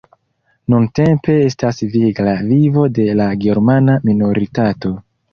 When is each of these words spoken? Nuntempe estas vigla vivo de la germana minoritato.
Nuntempe 0.73 1.33
estas 1.49 1.81
vigla 1.95 2.33
vivo 2.47 2.85
de 2.99 3.05
la 3.19 3.27
germana 3.43 3.99
minoritato. 4.09 4.95